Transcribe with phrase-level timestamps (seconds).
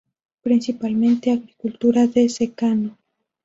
[0.41, 2.97] Principalmente, agricultura de secano.